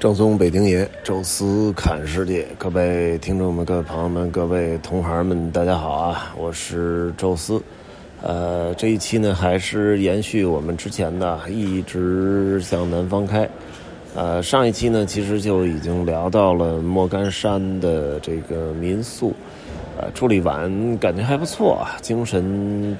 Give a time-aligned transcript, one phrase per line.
[0.00, 6.34] 正宗北京爷，宙斯侃世界，各位听众们、各位朋友们、各位同行们，大家好啊！
[6.38, 7.62] 我是宙斯。
[8.22, 13.46] 呃，这一期呢，还是延续我们之前的，一直向南方开。
[14.14, 19.34] 呃，上一期呢，其实就已经聊到了莫干山的这个民宿。
[19.98, 22.96] 呃，处理完感觉还不错，精神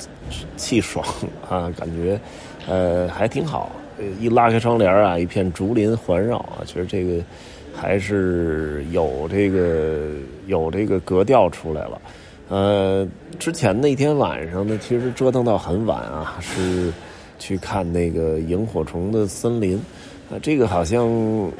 [0.59, 1.03] 气爽
[1.49, 2.21] 啊，感觉
[2.69, 3.71] 呃还挺好。
[4.21, 7.23] 一拉开窗帘啊，一片竹林环绕啊，其实这个
[7.75, 10.09] 还是有这个
[10.47, 12.01] 有这个格调出来了。
[12.49, 13.07] 呃，
[13.39, 16.93] 之前那天晚上呢，其实折腾到很晚啊，是
[17.39, 19.77] 去看那个萤火虫的森林
[20.31, 20.35] 啊。
[20.43, 21.09] 这个好像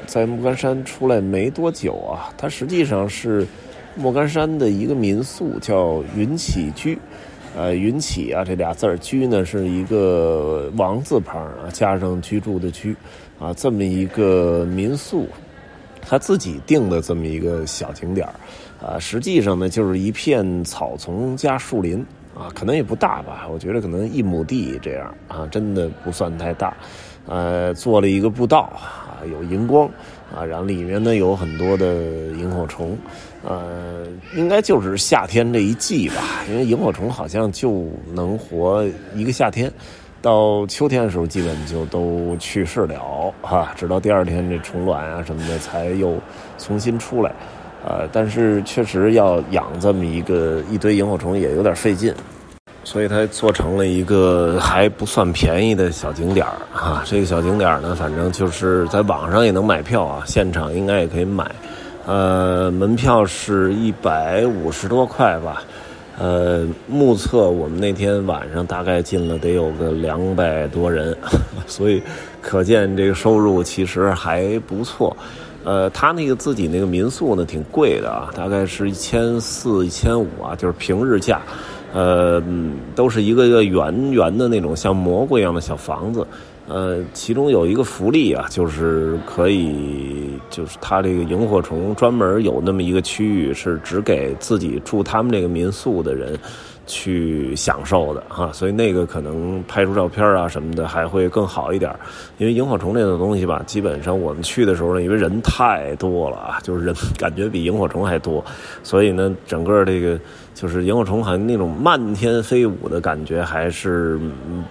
[0.05, 3.47] 在莫干山出来没多久啊，它实际上是
[3.95, 6.97] 莫干山的一个民宿，叫云起居。
[7.55, 12.95] 呃，云起啊，这俩字儿居呢是一个王字旁啊，加上居住的居，
[13.39, 15.27] 啊，这么一个民宿，
[16.01, 18.25] 他自己定的这么一个小景点，
[18.81, 21.99] 啊，实际上呢就是一片草丛加树林，
[22.33, 26.73] 啊，可能也不大吧，我觉得可能一亩地这样，啊，真的不算太大，
[27.27, 28.71] 呃，做了一个步道，
[29.25, 29.87] 有荧光，
[30.35, 31.95] 啊，然后里面呢有很多的
[32.37, 32.97] 萤火虫。
[33.43, 34.05] 呃，
[34.35, 39.71] 应该就是夏天这一季吧，因为萤火虫好像就能活一个夏天，
[40.21, 46.15] 到秋天的时候基本就都去世了哈，直到第二天这虫卵啊什么的才又
[46.59, 47.33] 重新出来，
[47.83, 52.13] 呃，但是确实要养这么一个一堆萤火虫也有点费劲，
[52.83, 61.49] 所以它做成了一个还不算便宜的小景点儿哈，这个小景点呢，反正就是在网上也能买票啊，现场应该也可以买。
[62.07, 65.63] 呃，门票是一百五十多块吧，
[66.17, 71.15] 呃，目测我们那天晚上大概进了得有个两百多人，
[71.67, 72.01] 所以
[72.41, 75.15] 可见这个收入其实还不错。
[75.63, 81.39] 呃，他那个自己那个民宿呢挺贵的啊，大概是一千四、一千五啊，就是平日价。
[81.93, 82.41] 呃，
[82.95, 86.25] 都是一个一个圆圆的那种像蘑菇一样的小房子。
[86.67, 96.37] 呃，其中有一个福利啊，就是可以，就是它这个萤火虫专门有那么一个区域，是只给自己住他们这个民宿的人
[96.87, 101.93] 去享受的哈，所以那个可能拍出照片啊什么的还会更好一点。
[102.37, 108.41] 因为萤火虫这种东西吧，基本上我们去的时候呢，因为人太多了啊，就是人感觉比萤火虫还多，
[108.81, 110.17] 所以呢，整个这个。
[110.53, 114.19] 就是萤火虫好像那种漫天飞舞的感觉还是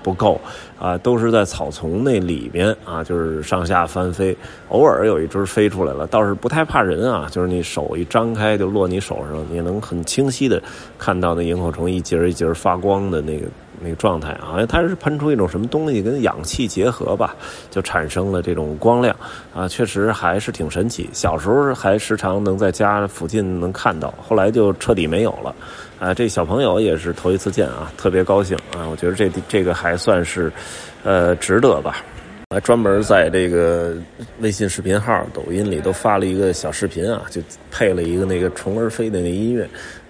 [0.02, 0.40] 不够
[0.78, 4.36] 啊，都是在草丛那里边啊，就是上下翻飞，
[4.68, 10.62] 偶尔有一只飞出来了，倒是不太怕人啊，就是你手一张开就落你手上，你能很清晰的
[10.98, 13.46] 看到那萤火虫一节一节发光的那个。
[13.78, 17.36] 那个状态好像它是喷出一种什么东西跟氧气结合吧，
[17.70, 19.14] 就产生了这种光亮
[19.54, 21.08] 啊，确实还是挺神奇。
[21.12, 25.54] 小时候还时常能在家附近能看到，后来就彻底没有了
[25.98, 26.12] 啊。
[26.12, 28.88] 这小朋友也是头一次见啊，特别高兴啊。
[28.90, 30.52] 我觉得这这个还算是
[31.04, 32.04] 呃值得吧。
[32.52, 33.94] 还专门在这个
[34.40, 39.62] 微信视频号、抖音里都发了一个小视频啊，就配了一个那个虫儿飞的那音乐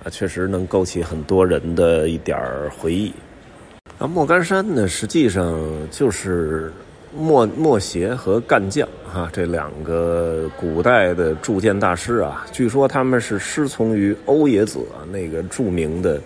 [0.02, 2.38] 啊，确实能勾起很多人的一点
[2.78, 3.12] 回忆。
[4.02, 6.72] 那莫干山呢，实际上就是
[7.14, 12.46] 莫莫邪和干将哈这两个古代的铸剑大师啊。
[12.50, 16.18] 据说他们是师从于欧冶子啊，那个著名的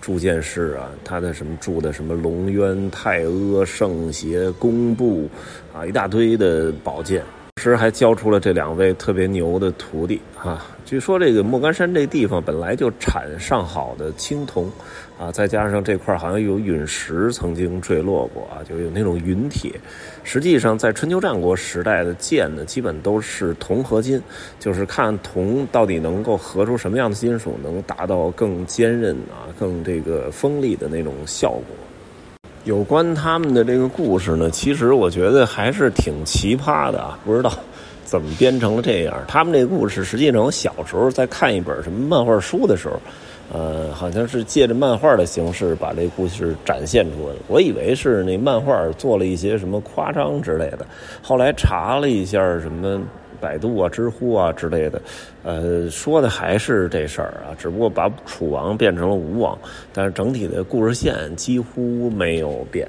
[0.00, 5.30] 铸剑师啊，他的什么铸的什么龙渊、太阿、圣邪、工部
[5.72, 7.22] 啊，一大堆的宝剑。
[7.60, 10.66] 时还教出了这两位特别牛的徒弟啊。
[10.86, 14.72] 据说这个莫干山这地方本来就产上好的青铜，
[15.18, 19.70] 啊，再加上这块好像有陨石曾经坠落过啊，就有那种陨铁。
[20.24, 24.20] 实际上在春秋战国时代的剑呢，基本都是铜合金，
[24.58, 31.76] 就是看铜到底能够合出什么样的金属，能达到更坚韧啊、更这个锋利的那种效果。
[32.64, 37.50] 有关他们的这个故事呢，其实我觉得还是挺奇葩的啊，不知道
[38.04, 39.14] 怎么编成了这样。
[39.26, 43.00] 他们这个故事实际上，我小时候在看一本什么漫画书的时候，
[43.50, 47.40] 呃，好像是借着漫画的形式把这故事展现出来的。
[47.48, 50.86] 我以为是那漫画做了一些什么夸张之类的，
[51.22, 53.00] 后来查了一下什么。
[53.40, 55.00] 百度啊、知乎啊之类的，
[55.42, 59.58] 呃，说的还是这事儿啊，只不过把楚王变成了吴王，
[59.92, 62.86] 但是整体的故事线几乎没有变。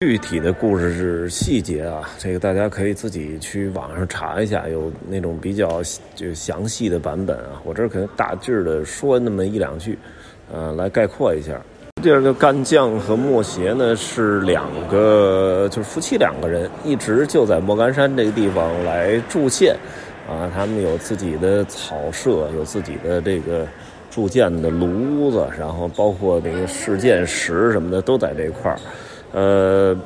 [0.00, 5.82] 具体的故事是细节啊，这个大家可以自己去网上查一下，有那种比较
[6.14, 7.62] 就详细的版本啊。
[7.64, 9.98] 我这可能大致的说那么一两句，
[10.52, 11.58] 呃，来概括一下。
[12.02, 19.74] 第二个干将和莫邪呢是两个，就是夫妻两个人，一直就在莫干山这个地方来铸剑，
[20.28, 23.66] 啊，他们有自己的草舍，有自己的这个
[24.10, 28.78] 铸剑的炉子，然后包括那个试剑石什么的都在这块儿。
[29.32, 29.96] 呃，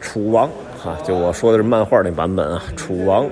[0.00, 0.48] 楚王
[0.80, 3.28] 哈，就我说的是漫画那版本啊，楚王。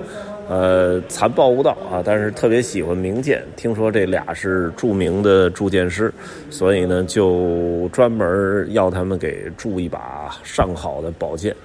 [0.51, 3.41] 呃，残暴无道啊，但是特别喜欢名剑。
[3.55, 6.13] 听说这俩是著名的铸剑师，
[6.49, 11.55] 所以呢，就专门要他们给铸一把上好的宝剑。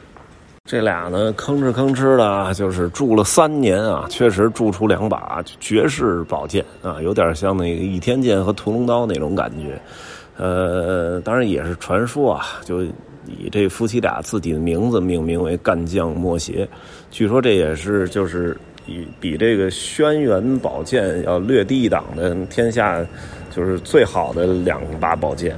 [0.67, 9.81] 这俩呢，吭哧吭哧的，就是铸了三年啊，确实铸出两把绝世宝剑啊，有点像那个倚天剑和屠龙刀那种感觉。
[10.37, 12.85] 呃，当然也是传说啊，就
[13.27, 16.69] 以这夫妻俩自己的名字命名为干将莫邪。
[17.11, 18.57] 据说这也是就是。
[18.87, 23.05] 比比这个轩辕宝剑要略低一档的天下，
[23.51, 25.57] 就是最好的两把宝剑。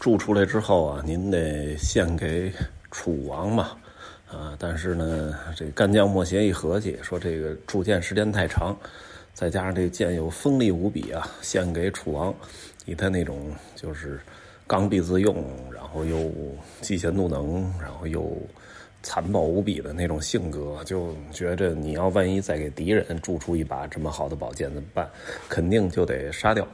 [0.00, 2.50] 铸出来之后啊，您得献给
[2.90, 3.72] 楚王嘛，
[4.26, 8.74] 啊，但是呢，这干将莫邪一合计，说这个铸剑时间太长，
[9.34, 12.34] 再加上这剑又锋利无比啊，献给楚王，
[12.86, 14.18] 以他那种就是
[14.66, 15.36] 刚愎自用，
[15.72, 16.16] 然后又
[16.80, 18.34] 嫉贤妒能，然后又。
[19.02, 25.08] 残暴无比的那种性格，就觉着你要万一再给敌人铸出一把这么好的宝剑怎么办？
[25.48, 26.66] 肯定就得杀掉。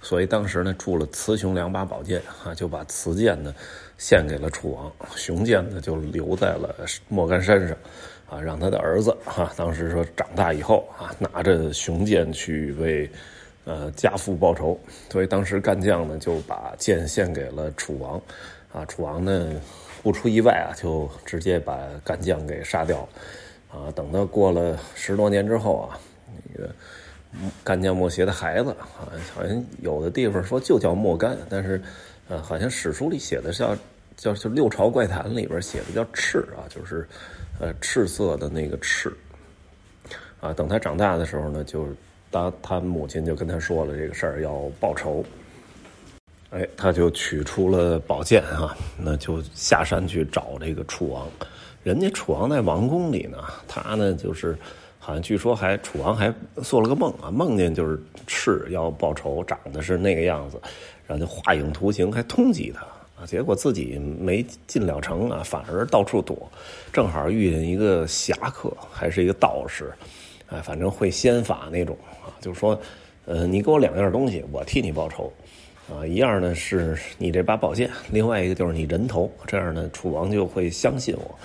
[0.00, 3.52] 所以当时呢，铸了雌雄两把宝剑啊，就把雌剑呢
[3.96, 7.76] 献给了楚王，雄剑呢就留在了莫干山上，
[8.28, 13.10] 啊，让他的儿子哈，当时说长大以后啊，拿着雄剑去为
[13.64, 14.78] 呃家父报仇。
[15.10, 18.22] 所以当时干将呢就把剑献给了楚王，
[18.72, 19.52] 啊，楚王呢。
[20.00, 23.08] 不出意外啊，就直接把干将给杀掉了，
[23.76, 25.98] 啊，等到过了十多年之后啊，
[26.54, 26.70] 那个
[27.64, 31.82] 干将莫邪的孩子啊，好像有的地方说就叫莫干，但是，
[32.28, 33.76] 呃，好像史书里写的叫
[34.16, 37.06] 叫就《六朝怪谈》里边写的叫赤啊，就是
[37.58, 39.12] 呃赤色的那个赤，
[40.40, 41.88] 啊，等他长大的时候呢，就
[42.30, 45.24] 当他母亲就跟他说了这个事儿，要报仇。
[46.50, 51.28] 哎，他就取出了宝剑啊，那就下山去找这个楚王。
[51.82, 53.36] 人家楚王在王宫里呢，
[53.66, 54.56] 他呢就是
[54.98, 60.58] 好像据说还楚王还做了个梦啊，梦见就是赤要报仇，长得是那个样子，
[61.06, 62.80] 然后就画影图形还通缉他
[63.20, 66.50] 啊，结果自己没进了城啊，反而到处躲，
[66.90, 69.92] 正好遇见一个侠客，还是一个道士，
[70.46, 71.94] 哎，反正会仙法那种
[72.24, 72.80] 啊，就是说，
[73.26, 75.30] 呃，你给我两样东西，我替你报仇。
[75.90, 81.38] 啊，一样呢是你这把宝剑，另外一个就是你人头，这样呢楚王就会相信我。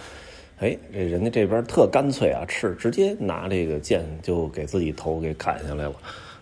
[0.60, 5.94] 哎，这人家这边特干脆啊，是直接拿这个剑就给自己头给砍下来了，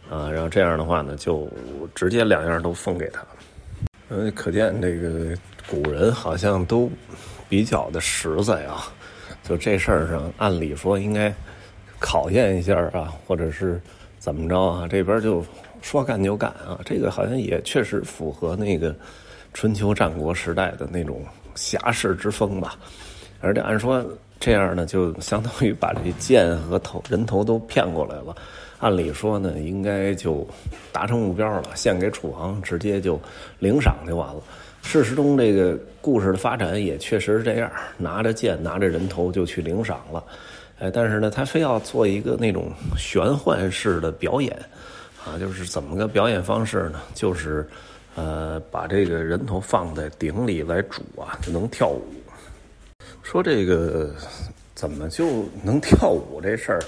[0.10, 1.48] 啊，然后这样的话呢，就
[1.94, 3.24] 直接两样都送给他。
[4.10, 5.36] 嗯，可见这个
[5.68, 6.90] 古人好像都
[7.48, 8.92] 比较的实在啊，
[9.44, 11.34] 就这事儿上，按理说应该
[12.00, 13.80] 考验一下啊，或者是
[14.22, 15.44] 怎么着啊，这边就。
[15.84, 16.80] 说干就干啊！
[16.86, 18.96] 这个好像也确实符合那个
[19.52, 21.24] 春秋战国时代的那种
[21.56, 22.76] 侠士之风吧。
[23.40, 24.06] 而且按说
[24.40, 28.36] 这样呢，就相当于把这剑和头人头都骗过来了。
[28.78, 30.48] 按理说呢，应该就
[30.92, 33.20] 达成目标了，献给楚王，直接就
[33.58, 34.40] 领赏就完了。
[34.84, 40.24] 事实中，这个故事的发展也确实是这样，拿着剑，拿着人头就去领赏了。
[40.82, 44.58] 哎，但是呢，他非要做一个那种玄幻式的表演。
[45.24, 47.00] 啊，就是怎么个表演方式呢？
[47.14, 47.64] 就是，
[48.16, 52.04] 呃，把这个人头放在鼎里来煮啊，就能跳舞。
[53.22, 54.16] 说这个
[54.74, 56.82] 怎么就能跳舞这事儿，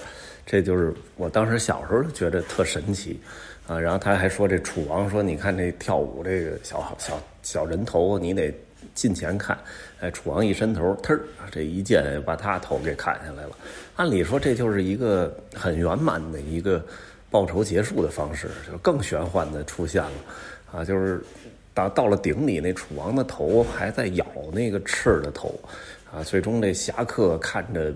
[0.47, 3.21] 这就是我当时小时候觉得特神奇
[3.67, 3.79] 啊。
[3.79, 8.51] 然后他还说这楚王说，你看这跳舞这个小小小人头，你得
[8.93, 9.57] 近前看。
[9.99, 11.21] 哎，楚王一伸头，忒儿
[11.51, 13.51] 这一剑把他头给砍下来了。
[13.95, 16.83] 按理说这就是一个很圆满的一个。
[17.33, 20.11] 报仇结束的方式就更玄幻的出现了，
[20.71, 21.19] 啊，就是
[21.73, 25.59] 到到了鼎里，那楚王的头还在咬那个赤的头，
[26.13, 27.91] 啊，最终这侠客看着，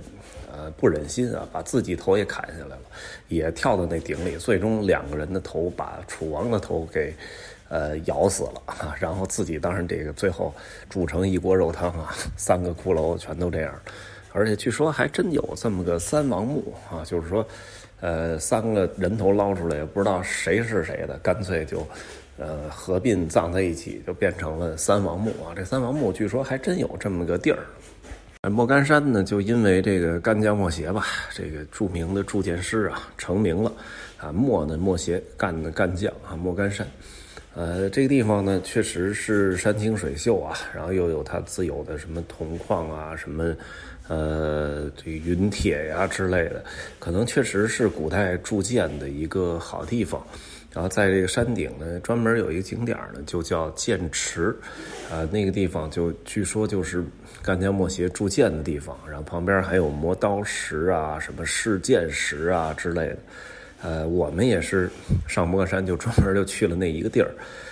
[0.52, 2.82] 呃，不忍心啊，把自己头也砍下来了，
[3.28, 7.14] 也跳到那鼎里，最终两个人的头把楚王的头给，
[7.70, 10.54] 呃，咬死了啊， 然后自己当然这个最后
[10.90, 13.74] 煮成一锅肉汤啊， 三个骷髅全都这样，
[14.34, 17.46] 而且据说还真有这么个三王墓啊，就是说。
[18.00, 21.80] 呃，三个人头捞出来，也不知道谁是谁的，干脆就，
[22.38, 25.50] 呃，合并葬在一起，就变成了三王墓啊。
[25.56, 27.58] 这三王墓据说还真有这么个地儿。
[28.52, 33.74] 莫干山呢，就因为这个干将莫邪吧，这个著名的铸剑师啊，成名了。
[34.20, 36.86] 啊，莫呢，莫邪干的干将啊，莫干山。
[37.58, 43.56] 呃，这个地方呢，确实是山清水秀啊，然后又有它自有的什么铜矿啊，什么
[44.08, 46.64] 呃这云铁呀之类的，
[47.00, 50.24] 可能确实是古代铸剑的一个好地方。
[50.72, 54.56] 然后在这个山顶呢，专门有一个景点呢，就叫剑池，
[55.12, 57.04] 啊，那个地方就据说就是
[57.42, 63.18] 干将莫邪铸剑的地方，然后旁边还有磨刀石啊，什么试剑石啊之类的。
[63.82, 64.90] 呃，我们也是
[65.28, 67.32] 上莫干山就专门就去了那一个地儿。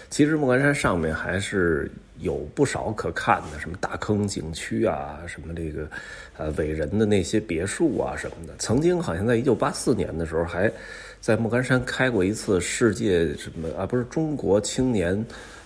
[0.09, 5.89] 其实莫干山上面还是有不少可看的，什么大坑景区啊，什么这个
[6.37, 8.53] 呃伟人的那些别墅啊什么的。
[8.59, 10.71] 曾经好像在一九八四年的时候，还
[11.19, 15.25] 在莫干山开过一次世界什么啊，不是中国青年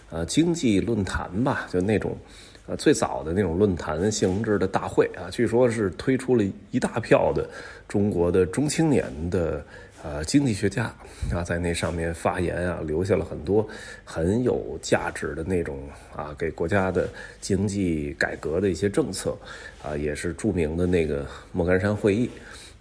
[0.09, 1.67] 呃经济论坛吧？
[1.69, 2.17] 就那种
[2.65, 7.47] 呃最早的那种论坛性质的大会啊，据说是推出了一大票的
[7.89, 9.63] 中国的中青年的。
[10.01, 10.85] 呃，经济学家
[11.33, 13.67] 啊，在那上面发言啊，留下了很多
[14.05, 15.77] 很有价值的那种
[16.15, 17.09] 啊，给国家的
[17.41, 19.37] 经济改革的一些政策
[19.83, 22.29] 啊，也是著名的那个莫干山会议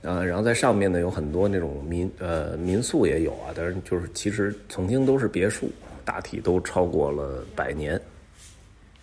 [0.03, 0.25] 啊。
[0.25, 5.71] 然后在上面呢，有很多那种民呃民宿也有啊，但是就是其实曾经都是别墅，
[6.05, 8.01] 大体都超过了百年。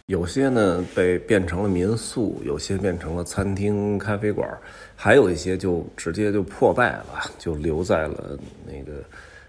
[0.08, 4.48] 有些呢被变成了民宿，有些变成了餐厅、咖啡馆，
[4.96, 9.04] 还有一些就直接就破败了，就留在了那个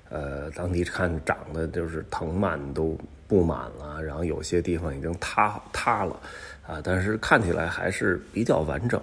[0.09, 2.97] 呃当地看长得就是藤蔓都
[3.29, 6.19] 布满了，然后有些地方已经塌塌了
[6.67, 8.99] 啊，但是看起来还是比较完整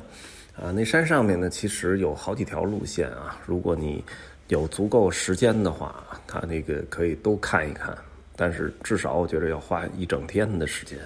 [0.56, 0.72] 啊。
[0.72, 4.04] 那山上面呢，其实有好几条路线啊，如果你
[4.48, 7.96] 有足够时间的话，它那个可以都看一看，
[8.36, 10.98] 但是至少我觉得要花一整天的时间。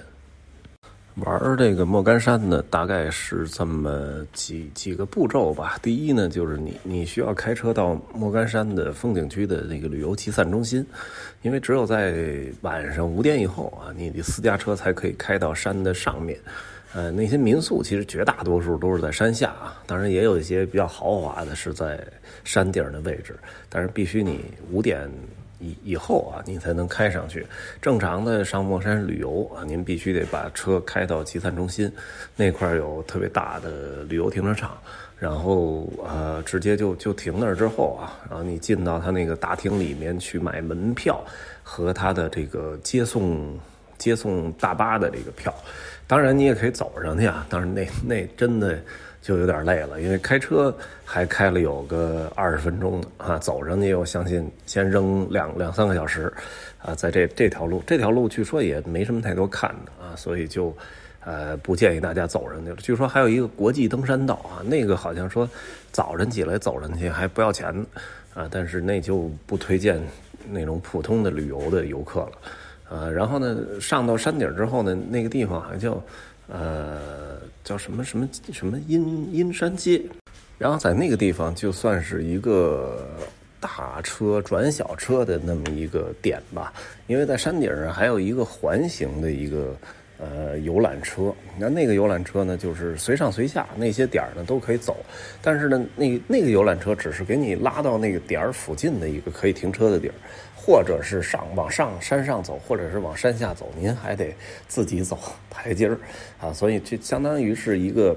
[1.25, 5.75] 玩这个莫干山呢，大概是这么几几个步骤吧。
[5.81, 10.85] 第一呢，就是你你需要开车到莫干山的风景区的那个旅游集散中心，
[11.41, 16.37] 因为只有在晚上五点以后啊，你的私家车才可以开到山的上面。
[16.93, 21.99] 呃，那些民宿其实绝大多数都是在山下啊，当然也有一些比较豪华的是在
[22.43, 23.35] 山顶的位置，
[23.69, 25.09] 但是必须你五点。
[25.59, 27.45] 以以后啊，你才能开上去。
[27.81, 31.91] 正常的上莫山旅游啊，您必须得把车开到集散中心，
[32.35, 34.77] 那块有特别大的旅游停车场，
[35.17, 41.23] 然后呃，直接就就停那儿之后啊，然后你进到他那个大厅里面去买门票
[41.63, 43.57] 和他的这个接送
[43.97, 45.53] 接送大巴的这个票。
[46.05, 48.79] 当然你也可以走上去啊，当然那那真的。
[49.21, 56.31] 就有点累了，因为开车还开了有个二十分钟呢啊，走上去我相信先扔两两三个小时，
[56.81, 60.73] 啊，在这这条路，这条路据说也没什么太多看的啊，所以就，
[61.25, 62.73] 呃，不建议大家走上去。
[62.75, 65.49] 据说还有一个国际登山道啊，那个好像说
[65.91, 67.85] 早晨起来走上去还不要钱呢
[68.33, 70.01] 啊，但是那就不推荐
[70.49, 72.31] 那种普通的旅游的游客了，
[72.89, 76.01] 呃，然后呢，上到山顶之后呢，那个地方好像叫。
[76.47, 80.01] 呃，叫什么什么什么阴阴山街，
[80.57, 83.07] 然后在那个地方就算是一个
[83.59, 86.73] 大车转小车的那么一个点吧，
[87.07, 89.75] 因为在山顶上还有一个环形的一个
[90.17, 94.97] 呃游览车，那那个游览车呢就是随上随下，那些点儿呢都可以走，
[95.41, 100.13] 但是呢那那个游览车只是给你拉到那个点儿附近的一个可以停车的地儿。
[100.69, 104.35] 或者是上往上山上走，或者是往山下走，您还得
[104.67, 105.17] 自己走
[105.49, 105.97] 台阶儿
[106.41, 108.13] 啊，所以这相当于是一个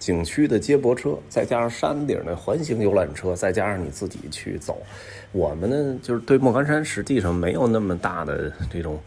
[0.00, 4.82] 景区的接驳车，再加上山顶的环形游览车，再加上你自己去走。
[5.30, 8.98] 我们呢，就是对莫干山实际上没有那么大的这种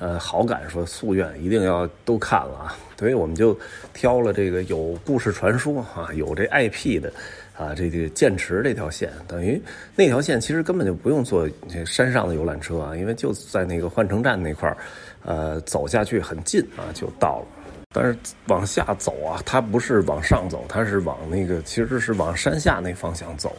[0.00, 3.56] 呃好感，说夙愿一定要都看了啊， 所以我们就
[3.94, 7.12] 挑了这个有故事传说啊，有这 IP 的。
[7.60, 9.60] 啊，这个剑池这条线等于
[9.94, 11.46] 那条线其实根本就不用坐
[11.84, 14.74] 山上的游览车啊，因为就在那个换乘站那块，
[15.26, 17.46] 呃，走下去很近啊，就到了。
[17.92, 18.16] 但是
[18.46, 23.52] 往下走啊，它不是往上走，它是往那个其实是往山下那方向走，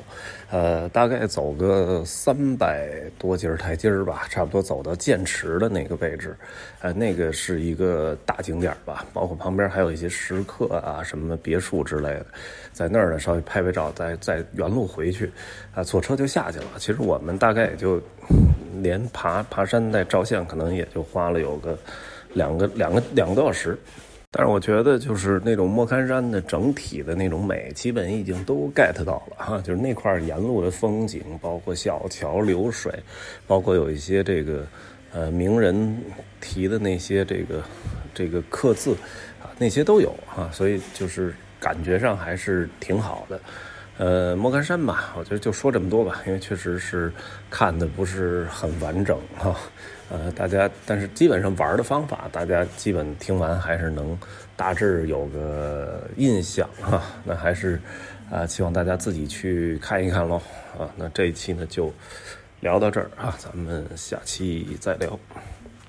[0.49, 6.33] 呃，大概走个三百多节台阶儿吧，差不多走到剑池的那个位置，
[6.79, 12.25] 呃，那个是一个大景点吧，包括旁边还有一些石刻啊、什么别墅之类的，
[12.71, 15.29] 在那儿呢稍微拍拍照，再再原路回去，
[15.75, 16.67] 啊，坐车就下去了。
[16.77, 18.01] 其实我们大概也就
[18.81, 21.77] 连爬爬山带照相，可能也就花了有个
[22.33, 23.77] 两个两个两个多小时。
[24.33, 29.61] 但是我觉得，就是那种莫干山的整体的那种美，基本已经都 get 到了哈。
[29.61, 32.93] 就是那块沿路的风景，包括小桥流水，
[33.45, 34.65] 包括有一些这个
[35.11, 36.01] 呃名人
[36.39, 37.61] 题的那些这个
[38.13, 38.93] 这个刻字
[39.43, 40.49] 啊，那些都有哈。
[40.53, 43.37] 所以就是感觉上还是挺好的。
[43.97, 47.11] 呃，莫干山吧，我觉得就说这么多吧，因为确实是
[47.49, 49.55] 看的不是很完整哈。
[50.09, 54.17] 呃，大家，但是基本上玩的方法，大家基本听完还是能
[54.55, 57.01] 大致有个印象哈。
[57.23, 57.79] 那还是
[58.31, 60.35] 啊，希望大家自己去看一看喽
[60.77, 60.89] 啊。
[60.95, 61.93] 那这一期呢就
[62.59, 65.17] 聊到这儿啊，咱们下期再聊。